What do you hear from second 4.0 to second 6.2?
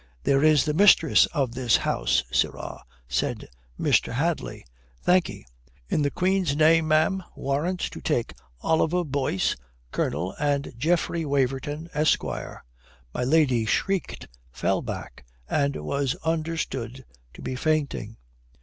Hadley "Thank'e. In the